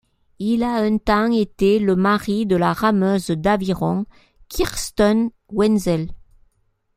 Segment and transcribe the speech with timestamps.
[0.39, 4.07] Il a un temps été le mari de la rameuse d'aviron
[4.49, 6.09] Kirsten Wenzel.